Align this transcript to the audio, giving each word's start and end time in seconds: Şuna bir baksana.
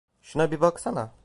Şuna 0.21 0.51
bir 0.51 0.61
baksana. 0.61 1.11